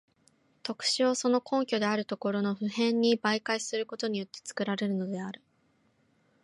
[0.63, 5.43] 特殊をその根拠であるところの普遍に媒介することによって作られるのである。